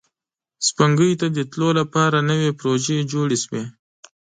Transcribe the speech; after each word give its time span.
سپوږمۍ 0.67 1.11
ته 1.19 1.27
د 1.37 1.39
تلو 1.51 1.69
لپاره 1.79 2.17
نوې 2.29 2.49
پروژې 2.59 2.97
جوړې 3.11 3.37
شوې 3.43 3.63